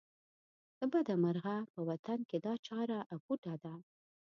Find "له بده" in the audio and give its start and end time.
0.79-1.13